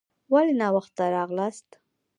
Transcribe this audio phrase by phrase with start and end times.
[0.33, 1.67] ولي ناوخته راغلاست؟